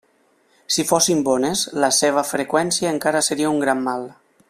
Si 0.75 0.85
fossin 0.91 1.21
bones, 1.27 1.63
la 1.85 1.91
seva 1.99 2.25
freqüència 2.31 2.95
encara 2.97 3.23
seria 3.31 3.53
un 3.59 3.65
gran 3.67 3.87
mal. 3.91 4.13